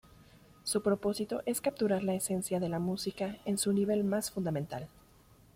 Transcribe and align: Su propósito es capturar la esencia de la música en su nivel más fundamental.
Su 0.63 0.81
propósito 0.81 1.43
es 1.45 1.61
capturar 1.61 2.01
la 2.03 2.15
esencia 2.15 2.59
de 2.59 2.67
la 2.69 2.79
música 2.79 3.37
en 3.45 3.59
su 3.59 3.71
nivel 3.71 4.03
más 4.03 4.31
fundamental. 4.31 4.87